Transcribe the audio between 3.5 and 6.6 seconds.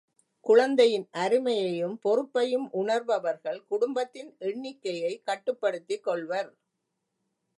குடும்பத்தின் எண்ணிக்கையை கட்டுப்படுத்திக் கொள்வர்.